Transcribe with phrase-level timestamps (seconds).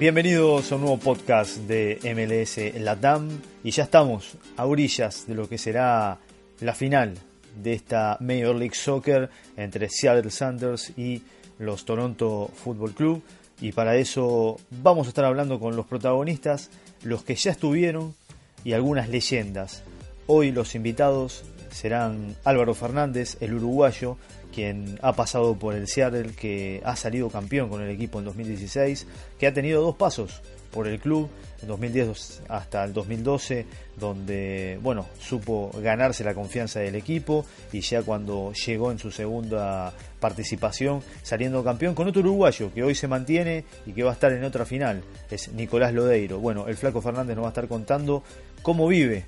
[0.00, 3.28] Bienvenidos a un nuevo podcast de MLS Latam
[3.62, 6.16] y ya estamos a orillas de lo que será
[6.60, 7.18] la final
[7.62, 9.28] de esta Major League Soccer
[9.58, 11.20] entre Seattle Sanders y
[11.58, 13.22] los Toronto Football Club
[13.60, 16.70] y para eso vamos a estar hablando con los protagonistas,
[17.02, 18.14] los que ya estuvieron
[18.64, 19.82] y algunas leyendas.
[20.26, 24.16] Hoy los invitados serán Álvaro Fernández, el uruguayo,
[24.54, 29.06] quien ha pasado por el Seattle, que ha salido campeón con el equipo en 2016,
[29.38, 31.28] que ha tenido dos pasos por el club,
[31.62, 38.02] en 2010 hasta el 2012, donde bueno, supo ganarse la confianza del equipo y ya
[38.02, 43.64] cuando llegó en su segunda participación saliendo campeón con otro uruguayo que hoy se mantiene
[43.84, 46.38] y que va a estar en otra final, es Nicolás Lodeiro.
[46.38, 48.22] Bueno, el Flaco Fernández nos va a estar contando
[48.62, 49.24] cómo vive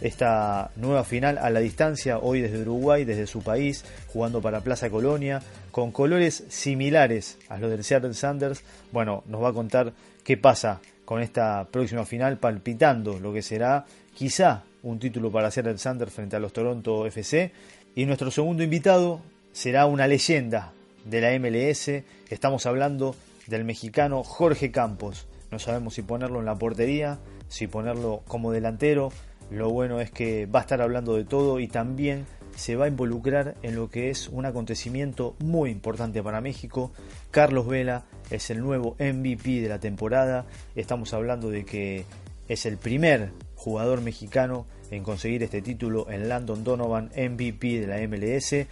[0.00, 4.90] esta nueva final a la distancia, hoy desde Uruguay, desde su país, jugando para Plaza
[4.90, 8.62] Colonia, con colores similares a los del Seattle Sanders.
[8.92, 9.92] Bueno, nos va a contar
[10.24, 15.78] qué pasa con esta próxima final, palpitando lo que será quizá un título para Seattle
[15.78, 17.52] Sanders frente a los Toronto FC.
[17.94, 19.20] Y nuestro segundo invitado
[19.52, 20.72] será una leyenda
[21.04, 22.02] de la MLS.
[22.28, 23.14] Estamos hablando
[23.46, 25.26] del mexicano Jorge Campos.
[25.50, 29.12] No sabemos si ponerlo en la portería, si ponerlo como delantero,
[29.50, 32.88] lo bueno es que va a estar hablando de todo y también se va a
[32.88, 36.90] involucrar en lo que es un acontecimiento muy importante para México.
[37.30, 40.46] Carlos Vela es el nuevo MVP de la temporada.
[40.74, 42.04] Estamos hablando de que
[42.48, 47.98] es el primer jugador mexicano en conseguir este título en Landon Donovan MVP de la
[48.08, 48.52] MLS.
[48.52, 48.66] ¿Y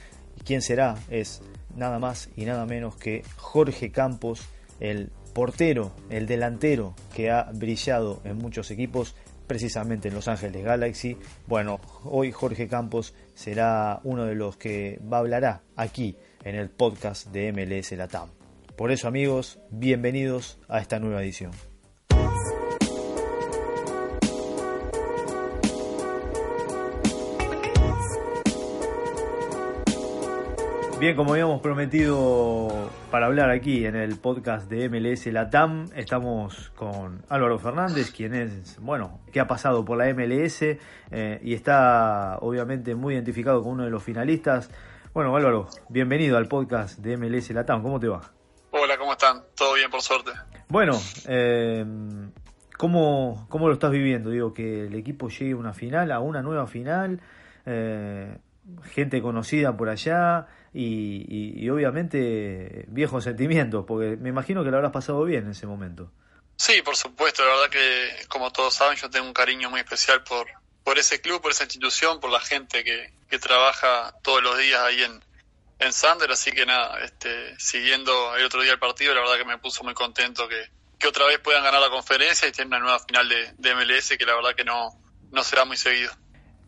[0.45, 0.97] quién será?
[1.11, 1.43] Es
[1.77, 4.49] nada más y nada menos que Jorge Campos,
[4.81, 9.15] el portero, el delantero que ha brillado en muchos equipos
[9.47, 11.17] precisamente en Los Ángeles Galaxy.
[11.47, 16.71] Bueno, hoy Jorge Campos será uno de los que va a hablar aquí en el
[16.71, 18.31] podcast de MLS Latam.
[18.77, 21.53] Por eso amigos, bienvenidos a esta nueva edición.
[31.05, 37.23] Bien, como habíamos prometido para hablar aquí en el podcast de MLS Latam, estamos con
[37.29, 40.79] Álvaro Fernández, quien es, bueno, que ha pasado por la MLS eh,
[41.43, 44.71] y está obviamente muy identificado con uno de los finalistas.
[45.13, 48.23] Bueno, Álvaro, bienvenido al podcast de MLS Latam, ¿cómo te va?
[48.71, 49.43] Hola, ¿cómo están?
[49.55, 50.31] Todo bien, por suerte.
[50.71, 50.99] Bueno,
[51.29, 51.85] eh,
[52.79, 54.31] ¿cómo, ¿cómo, lo estás viviendo?
[54.31, 57.21] Digo, que el equipo llegue a una final, a una nueva final,
[57.67, 58.39] eh,
[58.85, 65.25] gente conocida por allá y, obviamente viejos sentimientos, porque me imagino que lo habrás pasado
[65.25, 66.11] bien en ese momento.
[66.57, 70.23] Sí, por supuesto, la verdad que como todos saben yo tengo un cariño muy especial
[70.25, 70.47] por,
[70.83, 74.81] por ese club, por esa institución, por la gente que, que trabaja todos los días
[74.81, 75.23] ahí en,
[75.79, 79.45] en Sander, así que nada, este, siguiendo el otro día el partido, la verdad que
[79.45, 82.81] me puso muy contento que, que otra vez puedan ganar la conferencia y tener una
[82.81, 84.91] nueva final de, de MLS que la verdad que no,
[85.31, 86.13] no será muy seguido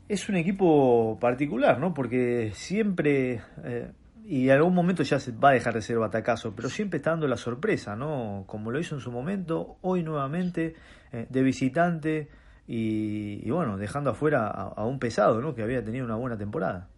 [0.09, 1.93] es un equipo particular, ¿no?
[1.93, 3.91] Porque siempre, eh,
[4.25, 7.11] y en algún momento ya se va a dejar de ser batacazo, pero siempre está
[7.11, 8.45] dando la sorpresa, ¿no?
[8.47, 10.77] Como lo hizo en su momento, hoy nuevamente
[11.13, 12.29] eh, de visitante
[12.69, 15.55] y, bueno, dejando afuera a, un pesado, ¿no?
[15.55, 16.89] Que había tenido una buena temporada.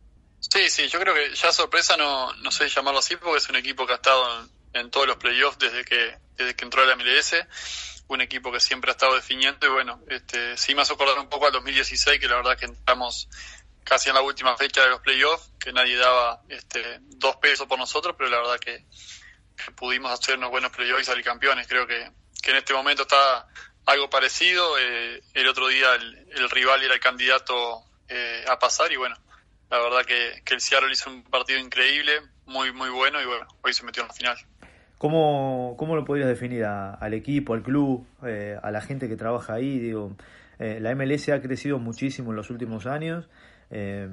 [0.40, 3.56] Sí, sí, yo creo que ya sorpresa no, no sé llamarlo así porque es un
[3.56, 4.22] equipo que ha estado
[4.72, 7.34] en, todos los playoffs desde que, desde que entró a la MLS
[8.08, 11.28] un equipo que siempre ha estado definiendo y bueno, este, sí me hace acordar un
[11.28, 13.28] poco al 2016 que la verdad que entramos
[13.84, 17.78] casi en la última fecha de los playoffs, que nadie daba este, dos pesos por
[17.78, 18.84] nosotros, pero la verdad que,
[19.74, 21.66] pudimos hacer unos buenos playoffs y salir campeones.
[21.66, 23.48] Creo que, que en este momento está
[23.86, 24.78] algo parecido.
[24.78, 29.16] Eh, el otro día el, rival era el candidato eh, a pasar y bueno,
[29.68, 33.48] la verdad que, que el Seattle hizo un partido increíble, muy, muy bueno y bueno,
[33.62, 34.38] hoy se metió en la final.
[34.98, 39.54] ¿Cómo, cómo lo podrías definir al equipo, al club, eh, a la gente que trabaja
[39.54, 39.78] ahí?
[39.78, 40.16] Digo,
[40.58, 43.28] eh, la MLS ha crecido muchísimo en los últimos años.
[43.70, 44.08] Eh,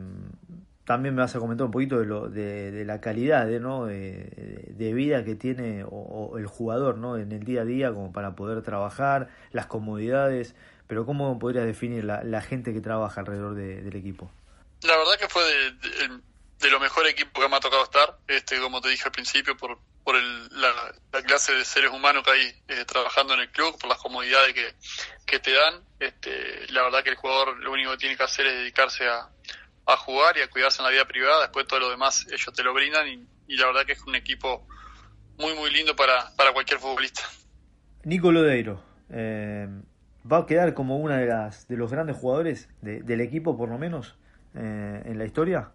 [0.85, 3.85] también me vas a comentar un poquito de, lo, de, la calidad de, ¿no?
[3.85, 7.17] de, vida que tiene el jugador ¿no?
[7.17, 10.55] en el día a día como para poder trabajar, las comodidades,
[10.85, 14.29] pero ¿cómo podrías definir la, gente que trabaja alrededor del equipo?
[14.83, 15.24] La verdad que de,
[17.07, 20.71] equipo que me ha tocado estar, este como te dije al principio, por, por la,
[21.23, 24.73] clase de seres humanos que hay eh, trabajando en el club, por las comodidades que,
[25.25, 25.81] que te dan.
[25.99, 29.29] Este, la verdad que el jugador lo único que tiene que hacer es dedicarse a,
[29.85, 32.63] a jugar y a cuidarse en la vida privada, después todo lo demás ellos te
[32.63, 34.67] lo brindan y, la verdad que es un equipo
[35.37, 37.21] muy muy lindo para, para cualquier futbolista.
[38.03, 38.81] Nico Lodeiro,
[39.11, 39.67] eh,
[40.31, 43.77] ¿va a quedar como una de las de los grandes jugadores del equipo por lo
[43.77, 44.15] menos
[44.55, 45.71] eh, en la historia?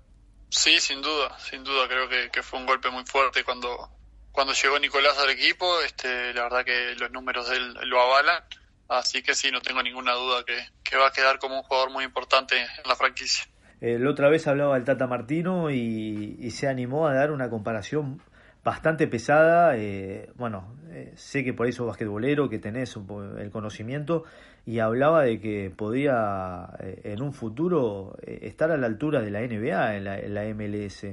[0.50, 3.88] Sí, sin duda, sin duda, creo que, que, fue un golpe muy fuerte cuando,
[4.32, 8.42] cuando llegó Nicolás al equipo, este, la verdad que los números de él lo avalan,
[8.88, 11.90] así que sí, no tengo ninguna duda que, que va a quedar como un jugador
[11.90, 13.44] muy importante en la franquicia.
[13.80, 18.20] Eh, la otra vez hablaba el Tata Martino y, se animó a dar una comparación
[18.64, 19.76] bastante pesada.
[19.76, 22.96] Eh, bueno, eh, sé que por eso basquetbolero, que tenés
[23.38, 24.24] el conocimiento,
[24.66, 29.96] y hablaba de que podía en un futuro estar a la altura de la NBA,
[29.96, 31.06] en la, MLS.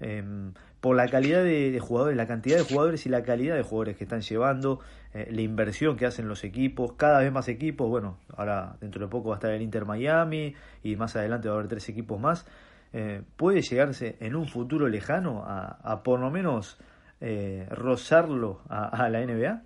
[0.00, 3.96] Em, por la calidad de, jugadores, la cantidad de jugadores y la calidad de jugadores
[3.96, 4.80] que están llevando,
[5.12, 9.30] la inversión que hacen los equipos, cada vez más equipos, bueno, ahora dentro de poco
[9.30, 12.46] va a estar el Inter Miami y más adelante va a haber tres equipos más,
[12.92, 16.76] eh, puede llegarse en un futuro lejano a, por lo menos
[17.20, 19.62] eh, rozarlo a, la NBA?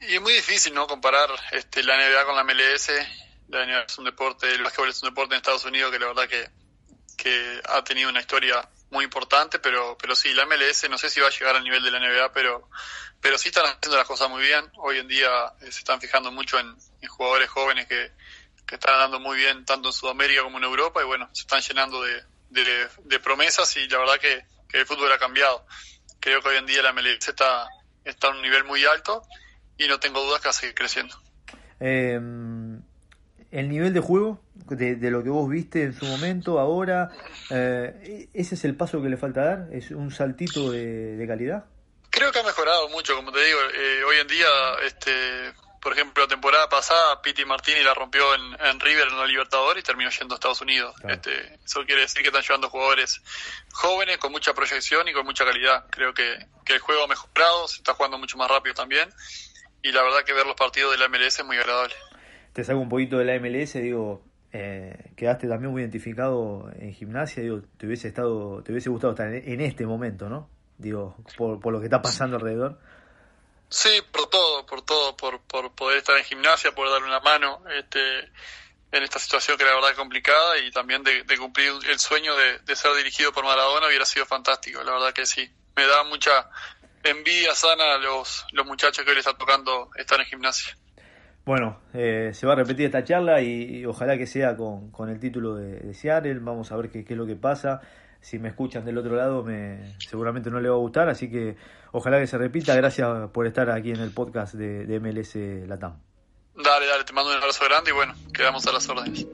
[0.00, 2.90] Y es muy difícil no comparar este, la NBA con la MLS.
[3.48, 6.06] La NBA es un deporte, el básquetbol es un deporte en Estados Unidos que la
[6.06, 6.48] verdad que,
[7.16, 11.20] que ha tenido una historia muy importante, pero, pero sí, la MLS no sé si
[11.20, 12.70] va a llegar al nivel de la NBA, pero,
[13.20, 14.70] pero sí están haciendo las cosas muy bien.
[14.76, 15.28] Hoy en día
[15.60, 16.76] eh, se están fijando mucho en,
[17.08, 18.12] jugadores jóvenes que,
[18.66, 21.60] que, están andando muy bien tanto en Sudamérica como en Europa y bueno, se están
[21.60, 25.64] llenando de, de, promesas y la verdad que, el fútbol ha cambiado.
[26.20, 27.68] Creo que hoy en día la MLS está,
[28.04, 29.22] está a un nivel muy alto
[29.76, 31.16] y no tengo dudas que va a seguir creciendo.
[31.80, 32.20] Eh,
[33.54, 37.10] el nivel de juego de, lo que vos viste en su momento, ahora,
[37.50, 39.68] eh, ¿ese es el paso que le falta dar?
[39.72, 41.64] ¿Es un saltito de, calidad?
[42.10, 43.58] Creo que ha mejorado mucho, como te digo.
[43.74, 44.48] Eh, hoy en día,
[44.84, 45.52] este,
[45.84, 49.86] por ejemplo, la temporada pasada, Piti Martini la rompió en, River en la Libertadores y
[49.86, 50.92] terminó yendo a Estados Unidos.
[51.06, 53.22] Este, eso quiere decir que están llevando jugadores
[53.72, 55.84] jóvenes con mucha proyección y con mucha calidad.
[55.90, 59.08] Creo que, que el juego ha mejorado, se está jugando mucho más rápido también.
[59.82, 61.94] Y la verdad que ver los partidos de la MLS es muy agradable
[62.54, 64.22] te salgo un poquito de la MLS, digo,
[64.52, 69.34] eh, quedaste también muy identificado en gimnasia, digo, te hubiese estado, te hubiese gustado estar
[69.34, 70.48] en, este momento, ¿no?
[70.78, 72.78] Digo, por, por, lo que está pasando alrededor.
[73.68, 77.62] Sí, por todo, por todo, por, por poder estar en gimnasia, poder darle una mano,
[77.76, 78.00] este,
[78.92, 82.60] en esta situación que la verdad es complicada y también de, cumplir el sueño de,
[82.60, 85.50] de, ser dirigido por Maradona hubiera sido fantástico, la verdad que sí.
[85.76, 86.48] Me da mucha
[87.02, 90.76] envidia sana a los, los muchachos que hoy les está tocando estar en gimnasia.
[91.44, 95.20] Bueno, eh, se va a repetir esta charla y, ojalá que sea con, con el
[95.20, 96.38] título de, Seattle.
[96.40, 97.82] Vamos a ver qué, qué, es lo que pasa.
[98.24, 101.10] Si me escuchan del otro lado, me, seguramente no le va a gustar.
[101.10, 101.56] Así que
[101.92, 102.74] ojalá que se repita.
[102.74, 105.98] Gracias por estar aquí en el podcast de, de MLS Latam.
[106.56, 109.26] Dale, dale, te mando un abrazo grande y bueno, quedamos a las órdenes.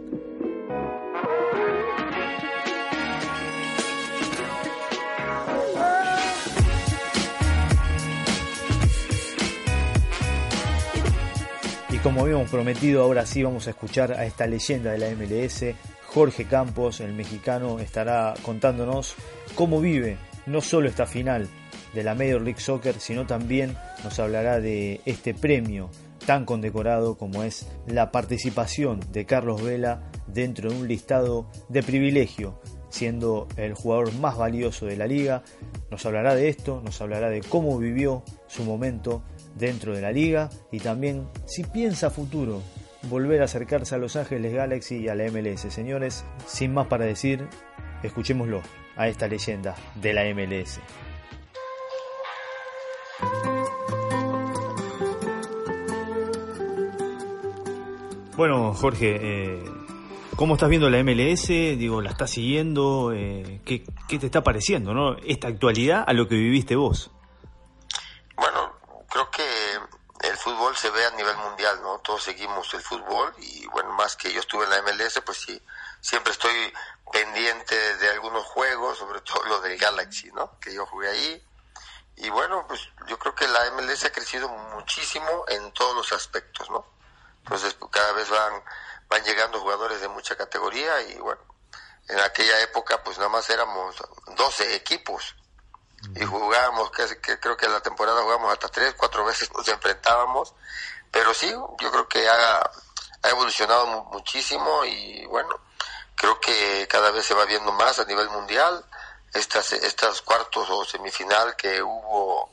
[12.03, 15.75] como habíamos prometido, ahora sí vamos a escuchar a esta leyenda de la MLS.
[16.13, 19.15] Jorge Campos, el mexicano, estará contándonos
[19.55, 21.49] cómo vive no solo esta final
[21.95, 25.89] de la Major League Soccer, sino también nos hablará de este premio
[26.27, 32.61] tan condecorado como es la participación de Carlos Vela dentro de un listado de privilegio,
[32.89, 35.45] siendo el jugador más valioso de la liga.
[35.93, 39.23] Nos hablará de esto, nos hablará de cómo vivió su momento
[39.57, 42.61] dentro de la liga y también si piensa futuro
[43.05, 45.73] volver a acercarse a Los Ángeles Galaxy y a la MLS.
[45.73, 47.49] Señores, sin más para decir,
[48.03, 48.63] escuchémoslo
[48.97, 50.81] a esta leyenda de la MLS.
[58.37, 59.63] Bueno, Jorge, eh,
[60.37, 61.49] ¿cómo estás viendo la MLS?
[61.49, 63.13] Digo, ¿la estás siguiendo?
[63.15, 65.17] Eh, ¿qué, ¿qué, te está pareciendo, no?
[65.27, 67.11] Esta actualidad a lo que viviste vos
[69.11, 69.43] creo que
[70.41, 71.99] fútbol se ve a nivel mundial, ¿no?
[72.01, 75.63] Todos seguimos el fútbol y bueno, más que yo estuve en la MLS, pues sí,
[76.01, 76.73] siempre estoy
[77.13, 80.59] pendiente de algunos juegos, sobre todo lo del Galaxy, ¿no?
[80.59, 81.47] Que yo jugué ahí.
[82.17, 86.69] Y bueno, pues yo creo que la MLS ha crecido muchísimo en todos los aspectos,
[86.71, 86.87] ¿no?
[87.45, 88.63] Entonces pues, cada vez van,
[89.09, 91.41] van llegando jugadores de mucha categoría y bueno,
[92.09, 93.97] en aquella época pues nada más éramos
[94.37, 95.35] 12 equipos
[96.15, 100.55] y jugábamos, que, creo que la temporada jugamos hasta tres, cuatro veces nos enfrentábamos,
[101.11, 102.59] pero sí, yo creo que ha,
[103.23, 105.61] ha evolucionado muchísimo y bueno,
[106.15, 108.85] creo que cada vez se va viendo más a nivel mundial.
[109.33, 112.51] Estas, estas cuartos o semifinal que hubo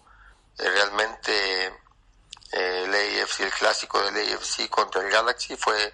[0.59, 1.65] eh, realmente
[2.51, 5.93] eh, el AFC, el clásico del AFC contra el Galaxy fue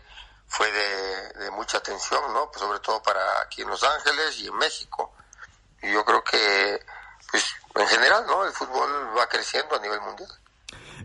[0.54, 2.52] fue de, mucha atención, ¿no?
[2.52, 5.12] Pues sobre todo para aquí en Los Ángeles y en México.
[5.82, 6.86] Y yo creo que,
[7.34, 8.46] pues en general, ¿no?
[8.46, 10.30] El fútbol va creciendo a nivel mundial.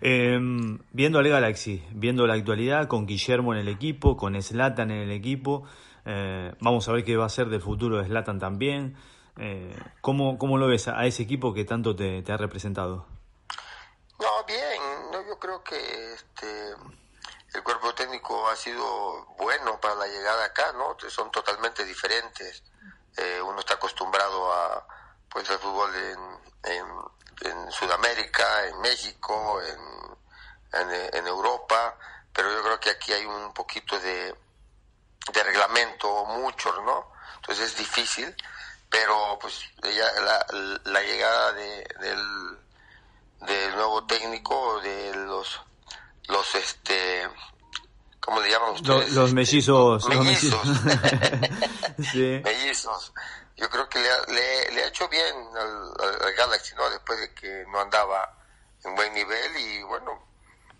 [0.00, 5.02] Em, viendo al Galaxy, viendo la actualidad con Guillermo en el equipo, con Slatan en
[5.02, 5.64] el equipo,
[6.04, 8.96] eh, vamos a ver qué va a ser del futuro de Slatan también.
[9.38, 13.06] Eh, ¿cómo, ¿Cómo lo ves a ese equipo que tanto te, te ha representado?
[14.20, 14.80] No, bien,
[15.12, 16.74] no, yo creo que este,
[17.54, 20.96] el cuerpo técnico ha sido bueno para la llegada acá, ¿no?
[21.08, 22.62] Son totalmente diferentes.
[23.16, 24.86] Eh, uno está acostumbrado a
[25.30, 26.18] pues al fútbol en,
[26.72, 31.96] en, Sudamérica, en México, en, en, Europa,
[32.32, 34.34] pero yo creo que aquí hay un poquito de,
[35.32, 37.12] de reglamento, mucho, ¿no?
[37.36, 38.34] Entonces es difícil,
[38.88, 40.46] pero pues la,
[40.84, 42.58] la llegada de, del,
[43.46, 45.60] del nuevo técnico, de los
[46.28, 47.28] los este
[48.20, 49.12] ¿cómo le llaman ustedes?
[49.12, 50.06] Los, mellizos.
[50.08, 50.66] Mellizos.
[52.14, 53.12] mellizos.
[53.58, 56.88] Yo creo que le le, ha hecho bien al, Galaxy, ¿no?
[56.90, 58.32] Después de que no andaba
[58.84, 60.26] en buen nivel y bueno,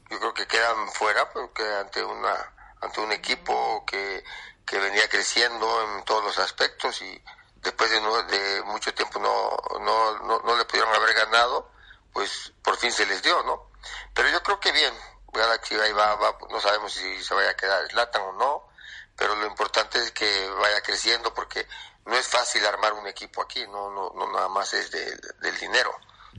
[0.08, 4.24] yo creo que quedan fuera porque ante una ante un equipo que,
[4.64, 7.22] que venía creciendo en todos los aspectos y
[7.56, 11.72] después de, de mucho tiempo no, no, no, no le pudieron haber ganado,
[12.12, 13.72] pues por fin se les dio, ¿no?
[14.14, 14.94] Pero yo creo que bien,
[15.32, 16.16] Galaxy ahí va,
[16.48, 18.68] no sabemos si se vaya a quedar Slatan o no,
[19.16, 21.66] pero lo importante es que vaya creciendo porque
[22.08, 25.90] no es fácil armar un equipo aquí, no, no, no nada más es del dinero.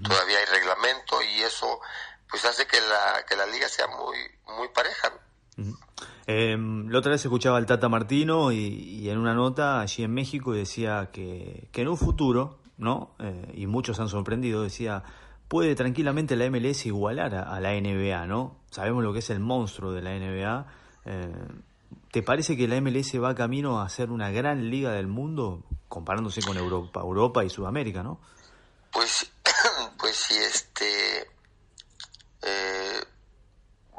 [0.04, 1.80] Todavía hay reglamento y eso
[2.30, 4.18] pues hace que la, que la liga sea muy,
[4.58, 5.12] muy pareja.
[6.26, 10.54] Em, la otra vez escuchaba al Tata Martino y, en una nota allí en México
[10.54, 13.16] decía que, que en un futuro, ¿no?
[13.20, 15.04] Eh, y muchos han sorprendido, decía,
[15.48, 18.58] puede tranquilamente la MLS igualar a, la NBA, ¿no?
[18.70, 20.68] Sabemos lo que es el monstruo de la NBA.
[21.06, 21.34] Eh,
[22.12, 26.42] ¿Te parece que la MLS va camino a ser una gran liga del mundo comparándose
[26.42, 28.20] con Europa, Europa y Sudamérica, no?
[28.92, 29.32] Pues,
[29.98, 31.32] pues sí, este,
[32.42, 33.04] eh,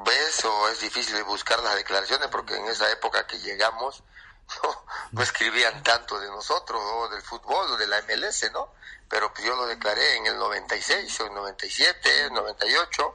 [0.05, 4.03] ves o es difícil buscar las declaraciones porque en esa época que llegamos
[5.13, 8.75] no, escribían tanto de nosotros o del fútbol o de la MLS, ¿no?
[9.09, 13.15] Pero pues yo lo declaré en el 96 o el 97, 98,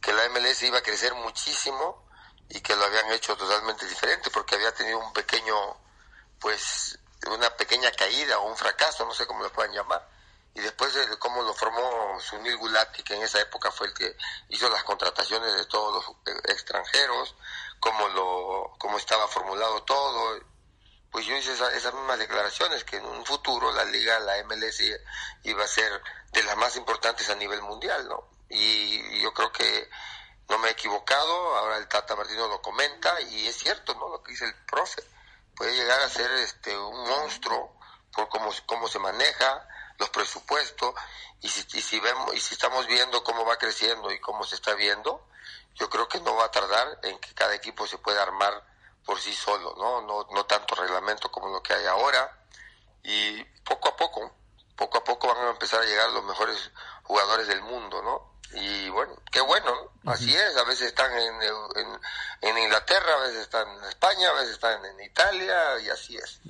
[0.00, 2.03] que la MLS iba a crecer muchísimo
[2.48, 5.54] y que lo habían hecho totalmente diferente porque había tenido un pequeño,
[6.38, 10.06] pues, una pequeña caída o un fracaso, no sé cómo lo puedan llamar.
[10.54, 14.16] Y después de cómo lo formó Sunil Gulati, que en esa época fue el que
[14.50, 17.34] hizo las contrataciones de todos los extranjeros,
[17.80, 20.38] cómo, lo, cómo estaba formulado todo,
[21.10, 24.80] pues yo hice esas mismas declaraciones, que en un futuro la liga, la MLS,
[25.42, 28.28] iba a ser de las más importantes a nivel mundial, ¿no?
[28.48, 29.88] Y yo creo que
[30.48, 34.08] no me he equivocado, ahora el Tata Martino lo comenta, y es cierto, ¿no?
[34.08, 35.02] Lo que dice el profe,
[35.56, 37.76] puede llegar a ser este un monstruo
[38.12, 40.94] por cómo, cómo se maneja, los presupuestos,
[41.40, 44.54] y si, y si vemos, y si estamos viendo cómo va creciendo y cómo se
[44.54, 45.26] está viendo,
[45.74, 48.64] yo creo que no va a tardar en que cada equipo se pueda armar
[49.04, 50.00] por sí solo, ¿no?
[50.02, 52.38] No, no tanto reglamento como lo que hay ahora.
[53.02, 54.32] Y poco a poco,
[54.76, 56.70] poco a poco van a empezar a llegar los mejores
[57.04, 58.34] jugadores del mundo, ¿no?
[58.60, 59.72] Y bueno, qué bueno,
[60.04, 61.34] así es, a veces están en,
[62.42, 66.40] en, Inglaterra, a veces están en España, a veces están en Italia, y así es.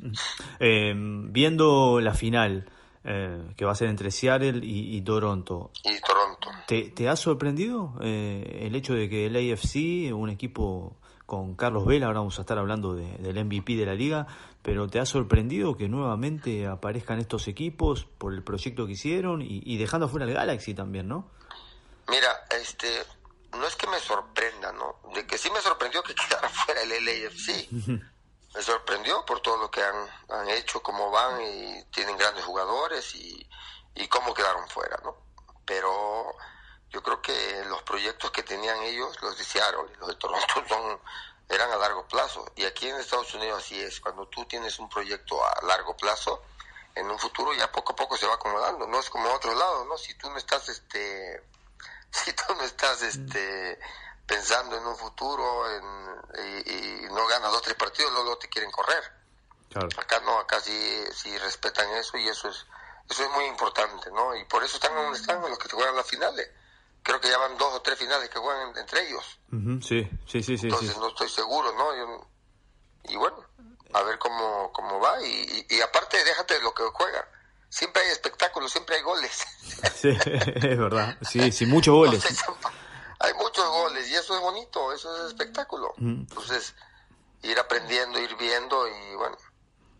[0.60, 2.70] Eh, viendo la final,
[3.04, 5.70] eh, que va a ser entre Seattle y, Toronto.
[5.82, 6.50] Y Toronto.
[6.66, 10.96] ¿Te, te ha sorprendido eh, el hecho de que el AFC, un equipo
[11.26, 14.26] con Carlos Vela, ahora vamos a estar hablando del MVP de la liga,
[14.64, 19.76] pero ¿te ha sorprendido que nuevamente aparezcan estos equipos por el proyecto que hicieron y,
[19.76, 21.30] dejando fuera el Galaxy también, no?
[22.08, 23.04] Mira, este,
[23.52, 25.00] no es que me sorprenda, ¿no?
[25.14, 27.70] De que sí me sorprendió que quedara fuera el LAFC.
[28.54, 33.14] me sorprendió por todo lo que han, han hecho, cómo van y tienen grandes jugadores
[33.16, 33.46] y,
[33.96, 35.14] y cómo quedaron fuera, ¿no?
[35.66, 36.34] Pero
[36.88, 40.46] yo creo que los proyectos que tenían ellos, los de Seattle y los de Toronto,
[40.70, 40.98] son,
[41.48, 42.52] eran a largo plazo.
[42.56, 44.00] Y aquí en Estados Unidos así es.
[44.00, 46.42] Cuando tú tienes un proyecto a largo plazo,
[46.94, 48.86] en un futuro ya poco a poco se va acomodando.
[48.86, 49.98] No es como otro lado, ¿no?
[49.98, 51.42] Si tú no estás, este,
[52.10, 53.78] si tú no estás, este,
[54.26, 55.64] pensando en un futuro
[56.66, 59.02] y, no ganas dos tres partidos, luego te quieren correr.
[59.98, 62.64] Acá no, acá sí, sí respetan eso y eso es,
[63.10, 64.34] eso es muy importante, ¿no?
[64.36, 66.48] Y por eso están donde están los que te juegan las finales
[67.04, 69.38] creo que ya van dos o tres finales que juegan entre ellos.
[69.86, 70.66] sí, sí, sí, sí.
[70.66, 72.26] Entonces no estoy seguro, ¿no?
[73.06, 73.36] y bueno.
[73.92, 77.28] a ver cómo, cómo va y, y, aparte déjate de lo que juega.
[77.68, 79.46] Siempre hay espectáculos, siempre hay goles.
[79.94, 81.18] Sí, es verdad.
[81.22, 82.24] Sí, sí, muchos goles.
[83.20, 85.92] hay muchos goles y eso es bonito, eso es espectáculo.
[85.98, 86.74] Entonces,
[87.42, 89.36] ir aprendiendo, ir viendo y bueno,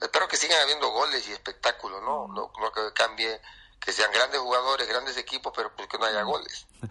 [0.01, 2.29] espero que sigan habiendo goles y espectáculos, ¿no?
[2.29, 3.41] No, no que cambie,
[3.85, 6.67] que sean grandes jugadores, grandes equipos, pero pues que no haya goles.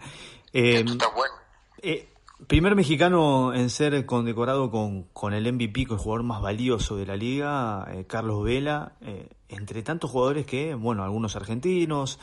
[0.56, 1.34] Eh, está bueno.
[1.82, 2.14] Eh,
[2.46, 7.06] Primer mexicano en ser condecorado con, con el MVP, con el jugador más valioso de
[7.06, 12.20] la liga, eh, Carlos Vela, eh, entre tantos jugadores que, bueno, algunos argentinos.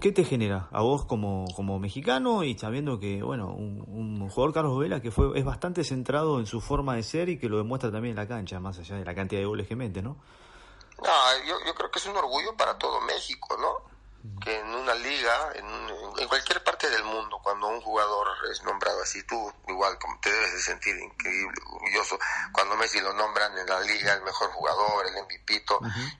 [0.00, 4.78] ¿Qué te genera a vos como, como mexicano y sabiendo que, bueno, un, jugador Carlos
[4.78, 7.90] Vela que fue es bastante centrado en su forma de ser y que lo demuestra
[7.90, 10.18] también en la cancha, más allá de la cantidad de goles que mete, ¿no?
[11.02, 13.90] No, yo, yo creo que es un orgullo para todo México, ¿no?
[14.42, 15.66] que en una liga, en,
[16.18, 20.30] en, cualquier parte del mundo, cuando un jugador es nombrado así, tú igual como te
[20.30, 22.18] debes de sentir increíble, orgulloso,
[22.52, 25.64] cuando Messi lo nombran en la liga el mejor jugador, el MVP,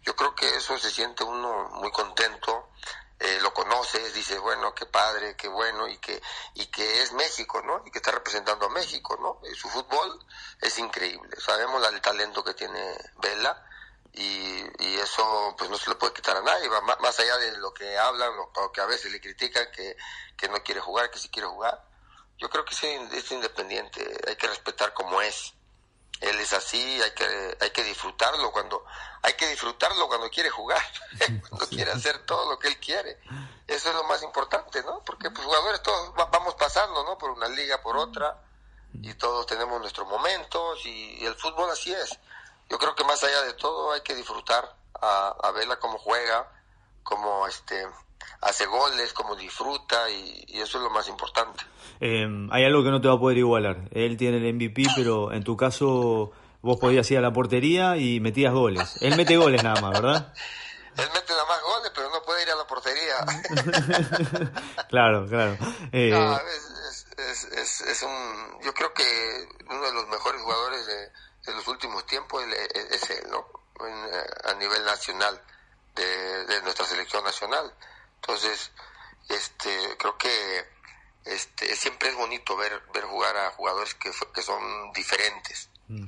[0.03, 2.71] yo creo que eso se siente uno muy contento,
[3.19, 6.23] eh, lo conoces, dices, bueno, qué padre, qué bueno, y que,
[6.55, 7.83] y que es México, ¿no?
[7.85, 9.47] Y que está representando a México, ¿no?
[9.51, 10.25] Y su fútbol
[10.63, 13.63] es increíble, sabemos el talento que tiene Vela,
[14.13, 17.59] y, y, eso pues no se le puede quitar a nadie, va más allá de
[17.59, 19.97] lo que hablan o que a veces le critican que,
[20.37, 21.85] que no quiere jugar, que sí quiere jugar.
[22.39, 25.55] Yo creo que sí, es independiente, hay que respetar como es.
[26.21, 28.85] Él es así, hay que, hay que disfrutarlo cuando,
[29.23, 30.83] hay que disfrutarlo cuando quiere jugar,
[31.49, 33.21] cuando quiere hacer todo lo que él quiere.
[33.67, 35.03] Eso es lo más importante, ¿no?
[35.05, 37.17] Porque pues jugadores todos vamos pasando, ¿no?
[37.17, 38.43] Por una liga, por otra,
[38.95, 42.19] y todos tenemos nuestros momentos, y el fútbol así es
[42.71, 46.49] yo creo que más allá de todo hay que disfrutar a, a Vela cómo juega,
[47.03, 47.85] cómo este
[48.43, 51.65] hace goles, cómo disfruta y, eso es lo más importante.
[52.01, 53.89] Em, hay algo que no te va a poder igualar.
[53.91, 58.21] Él tiene el MVP, pero en tu caso vos podías ir a la portería y
[58.21, 58.97] metías goles.
[59.01, 60.33] Él mete goles nada más, ¿verdad?
[60.97, 64.53] Él mete nada más goles, pero no puede ir a la portería.
[64.89, 65.57] claro, claro.
[65.93, 66.13] Eh...
[67.17, 69.05] es, es, es, un, yo creo que
[69.69, 71.09] uno de los mejores jugadores de,
[71.47, 72.45] de los últimos tiempos
[72.91, 73.61] es él, ¿no?
[73.87, 75.41] Eh, a nivel nacional,
[75.95, 77.73] de, nuestra selección nacional.
[78.17, 78.73] Entonces,
[79.29, 80.29] este, creo que
[81.25, 85.71] este, siempre es bonito ver, ver jugar a jugadores que, que son diferentes.
[85.89, 86.05] Mm.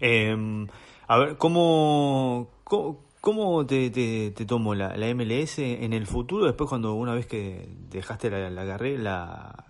[0.00, 0.68] Em,
[1.08, 6.94] a ver, ¿cómo, cómo, te, te, tomó la, la, MLS en el futuro, después cuando
[6.94, 9.65] una vez que dejaste la, la carrera, la,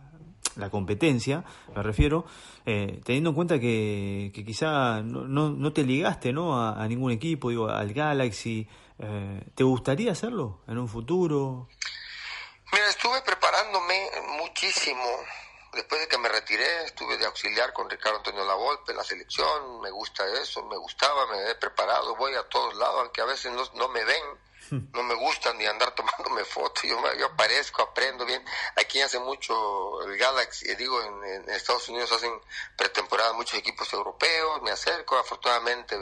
[0.56, 2.24] la competencia, me refiero,
[2.64, 6.58] eh, teniendo en cuenta que, que quizá no, no, te ligaste ¿no?
[6.58, 11.68] A, ningún equipo, digo, al Galaxy, eh, ¿te gustaría hacerlo en un futuro?
[12.72, 15.04] Mira, estuve preparándome muchísimo.
[15.72, 19.80] Después de que me retiré, estuve de auxiliar con Ricardo Antonio Lavolpe en la selección,
[19.82, 23.52] me gusta eso, me gustaba, me he preparado, voy a todos lados, aunque a veces
[23.52, 24.22] no, no me ven,
[24.70, 28.44] no me gusta ni andar tomándome fotos, yo, yo aparezco, aprendo bien.
[28.76, 32.32] Aquí hace mucho el Galaxy, eh, digo, en, Estados Unidos hacen
[32.76, 35.96] pretemporada muchos equipos europeos, me acerco, afortunadamente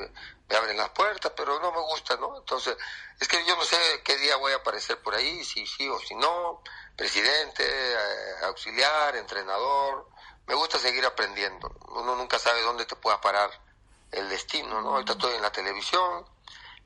[0.49, 2.37] me abren las puertas, pero no me gusta, ¿no?
[2.39, 2.77] Entonces,
[3.21, 5.99] es que yo no sé qué día voy a aparecer por ahí, si sí o
[6.01, 6.63] si no,
[6.97, 10.09] presidente, eh, auxiliar, entrenador,
[10.47, 13.51] me gusta seguir aprendiendo, uno nunca sabe dónde te pueda parar
[14.13, 14.91] el destino, ¿no?
[14.91, 16.25] Ahorita estoy en la televisión,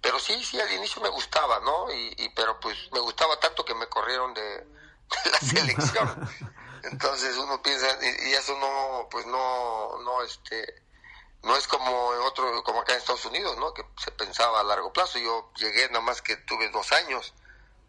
[0.00, 1.92] pero sí, sí, al inicio me gustaba, ¿no?
[1.92, 4.66] Y, pero pues me gustaba tanto que me corrieron de,
[5.30, 6.30] la selección.
[6.84, 10.82] Entonces uno piensa, y, eso no, pues no, no, este,
[11.42, 11.90] no es como
[12.24, 13.74] otro, como acá en Estados Unidos, ¿no?
[13.74, 15.18] Que se pensaba a largo plazo.
[15.18, 17.34] Yo llegué nada más que tuve dos años,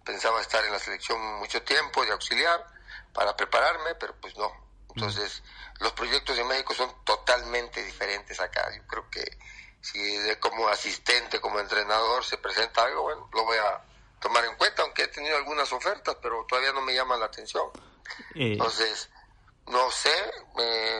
[0.03, 2.65] pensaba estar en la selección mucho tiempo de auxiliar
[3.13, 4.51] para prepararme, pero pues no.
[4.95, 5.43] Entonces,
[5.79, 8.67] los proyectos de México son totalmente diferentes acá.
[8.75, 9.37] Yo creo que
[9.81, 9.99] si
[10.39, 13.81] como asistente, como entrenador se presenta algo, bueno, lo voy a
[14.19, 17.63] tomar en cuenta, aunque he tenido algunas ofertas, pero todavía no me llama la atención.
[18.35, 18.53] Eh.
[18.53, 19.09] Entonces,
[19.67, 20.09] no sé,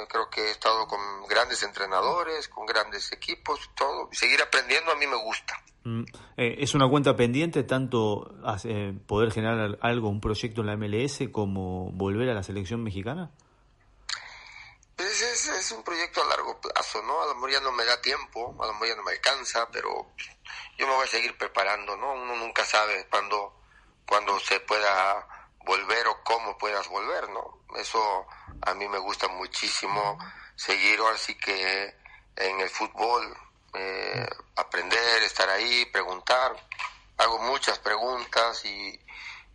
[0.08, 4.10] creo que he estado con grandes entrenadores, con grandes equipos, todo.
[4.12, 5.56] Seguir aprendiendo a mí me gusta.
[5.84, 6.04] Mm,
[6.38, 8.32] eh, ¿Es una cuenta pendiente tanto
[8.64, 13.32] eh, poder generar algo, un proyecto en la MLS, como volver a la selección mexicana?
[15.20, 17.22] Pues es, es, un proyecto a largo plazo, ¿no?
[17.22, 19.68] A lo mejor ya no me da tiempo, a lo mejor ya no me alcanza,
[19.70, 20.14] pero
[20.78, 22.14] yo me voy a seguir preparando, ¿no?
[22.14, 23.54] Uno nunca sabe cuándo,
[24.08, 25.28] cuándo se pueda
[25.66, 27.66] volver o cómo puedas volver, ¿no?
[27.76, 28.28] Eso
[28.62, 30.18] a mí me gusta muchísimo,
[30.56, 31.98] seguir así que
[32.38, 33.38] en el fútbol,
[33.74, 36.56] eh, aprender, estar ahí, preguntar.
[37.18, 38.98] Hago muchas preguntas y,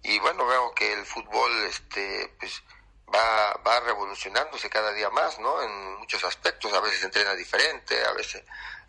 [0.02, 2.62] y bueno, veo que el fútbol, este, pues,
[3.12, 5.62] va, va revolucionándose cada día más, ¿no?
[5.62, 8.42] En muchos aspectos, a veces entrena diferente, a veces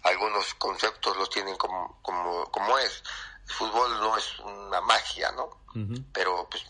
[0.04, 3.04] algunos conceptos los tienen como, como, como es.
[3.48, 5.50] El fútbol no es una magia, ¿no?
[6.14, 6.66] Pero pues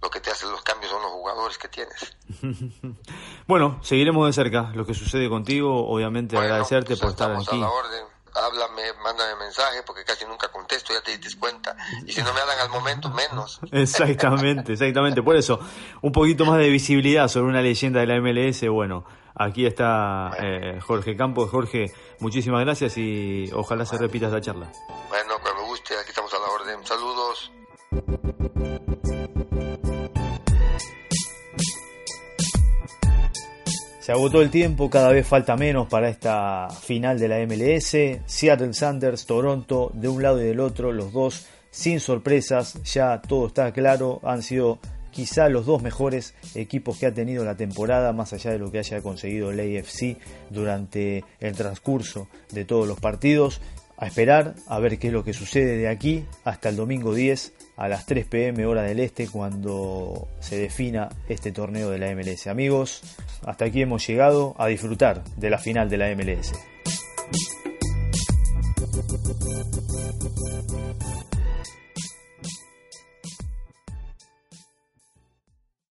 [0.00, 2.16] lo que te hacen los cambios son los jugadores que tienes.
[3.46, 7.56] bueno, seguiremos de cerca lo que sucede contigo, obviamente agradecerte pues por estar aquí.
[7.56, 11.76] A la orden háblame, mándame mensaje, porque casi nunca contesto, ya te diste cuenta.
[12.04, 13.60] Y si no me hablan al momento, menos.
[13.72, 15.22] Exactamente, exactamente.
[15.22, 15.60] Por eso,
[16.02, 18.68] un poquito más de visibilidad sobre una leyenda de la MLS.
[18.68, 21.50] Bueno, aquí está eh, Jorge Campos.
[21.50, 24.70] Jorge, muchísimas gracias y ojalá se repita esta charla.
[25.08, 26.86] Bueno, cuando guste, aquí estamos a la orden.
[26.86, 27.52] Saludos.
[34.06, 38.20] Se agotó el tiempo, cada vez falta menos para esta final de la MLS.
[38.24, 43.48] Seattle Sanders, Toronto, de un lado y del otro, los dos sin sorpresas, ya todo
[43.48, 44.78] está claro, han sido
[45.10, 48.78] quizá los dos mejores equipos que ha tenido la temporada, más allá de lo que
[48.78, 50.16] haya conseguido el AFC
[50.50, 53.60] durante el transcurso de todos los partidos.
[53.96, 57.54] A esperar a ver qué es lo que sucede de aquí hasta el domingo 10
[57.76, 62.46] a las 3 pm hora del este cuando se defina este torneo de la MLS.
[62.46, 63.02] Amigos,
[63.44, 66.52] hasta aquí hemos llegado a disfrutar de la final de la MLS.